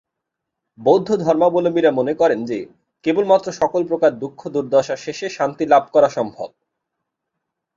[0.79, 2.59] বৌদ্ধ ধর্মাবলম্বীরা মনে করেন যে,
[3.05, 6.49] কেবলমাত্র সকল প্রকার দুঃখ-দূর্দশা শেষে শান্তি লাভ করা সম্ভব।